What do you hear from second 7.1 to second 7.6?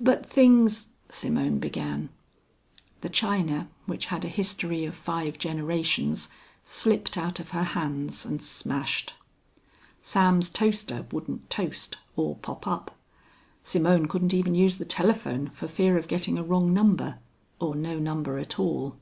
out of